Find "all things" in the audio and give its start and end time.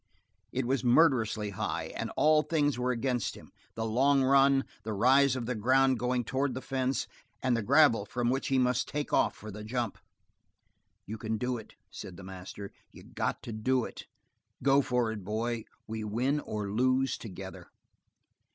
2.17-2.79